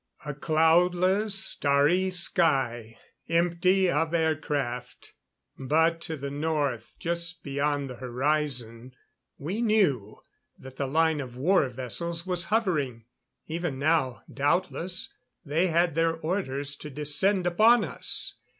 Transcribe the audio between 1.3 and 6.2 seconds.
starry sky. Empty of air craft; but to